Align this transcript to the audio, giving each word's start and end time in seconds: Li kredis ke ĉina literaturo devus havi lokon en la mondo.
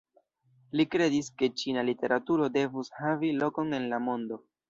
Li 0.79 0.85
kredis 0.93 1.29
ke 1.41 1.49
ĉina 1.63 1.83
literaturo 1.91 2.49
devus 2.57 2.91
havi 3.03 3.31
lokon 3.43 3.79
en 3.81 3.89
la 3.95 4.03
mondo. 4.09 4.43